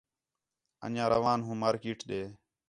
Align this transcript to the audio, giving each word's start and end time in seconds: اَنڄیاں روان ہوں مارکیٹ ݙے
اَنڄیاں 0.85 1.07
روان 1.13 1.39
ہوں 1.45 1.55
مارکیٹ 1.63 1.99
ݙے 2.09 2.21